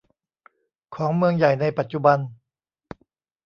[0.95, 2.17] ของเมืองใหญ่ในปัจจุบัน